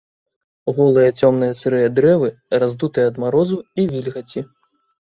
[0.77, 2.29] Голыя цёмныя сырыя дрэвы,
[2.65, 4.41] раздутыя ад марозу і вільгаці.